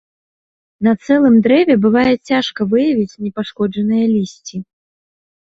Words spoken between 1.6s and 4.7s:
бывае цяжка выявіць непашкоджаныя лісці.